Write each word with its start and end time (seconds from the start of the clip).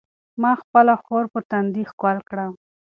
ما 0.41 0.51
خپله 0.61 0.93
خور 1.03 1.23
په 1.33 1.39
تندي 1.49 1.83
ښکل 1.91 2.17
کړه. 2.29 2.45